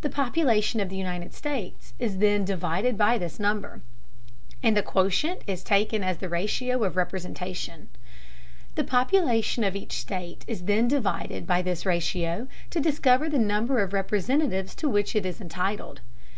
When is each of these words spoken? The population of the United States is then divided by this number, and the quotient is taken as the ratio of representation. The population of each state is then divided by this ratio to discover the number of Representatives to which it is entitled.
The 0.00 0.08
population 0.08 0.80
of 0.80 0.88
the 0.88 0.96
United 0.96 1.34
States 1.34 1.92
is 1.98 2.16
then 2.16 2.46
divided 2.46 2.96
by 2.96 3.18
this 3.18 3.38
number, 3.38 3.82
and 4.62 4.74
the 4.74 4.82
quotient 4.82 5.42
is 5.46 5.62
taken 5.62 6.02
as 6.02 6.16
the 6.16 6.30
ratio 6.30 6.82
of 6.82 6.96
representation. 6.96 7.90
The 8.74 8.84
population 8.84 9.62
of 9.62 9.76
each 9.76 9.98
state 10.00 10.46
is 10.48 10.62
then 10.62 10.88
divided 10.88 11.46
by 11.46 11.60
this 11.60 11.84
ratio 11.84 12.48
to 12.70 12.80
discover 12.80 13.28
the 13.28 13.38
number 13.38 13.82
of 13.82 13.92
Representatives 13.92 14.74
to 14.76 14.88
which 14.88 15.14
it 15.14 15.26
is 15.26 15.42
entitled. 15.42 16.00